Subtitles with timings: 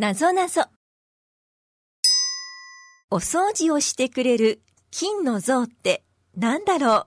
[0.00, 0.62] なぞなぞ。
[3.10, 7.06] お掃除をしてくれる金の像って何だろ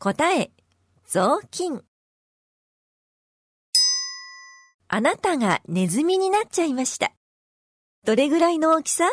[0.00, 0.50] 答え、
[1.06, 1.84] 雑巾。
[4.88, 7.12] あなたがネズミになっちゃいました。
[8.04, 9.08] どれぐらいの大きさ？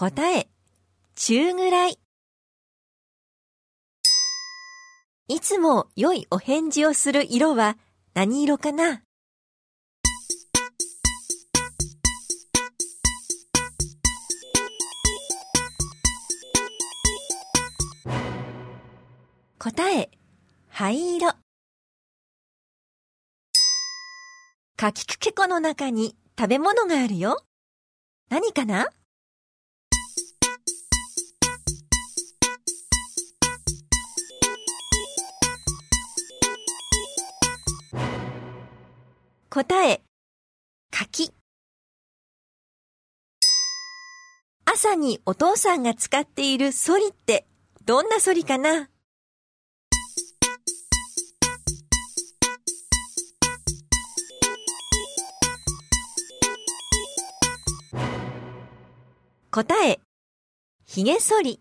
[0.00, 0.48] 答え、
[1.16, 1.98] 中ぐらい。
[5.26, 7.76] いつも良いお返事をする色は
[8.14, 9.02] 何色かな？
[19.58, 20.12] 答え、
[20.68, 21.32] 灰色。
[24.76, 27.42] かきくけこの中に食べ物があるよ。
[28.30, 28.90] 何かな？
[39.50, 40.02] 答え、
[40.90, 41.32] 柿。
[44.66, 47.46] 朝にお父さんが使っているソリって
[47.86, 48.90] どんなソリかな？
[59.50, 59.98] 答え、
[60.84, 61.60] ひげ剃り。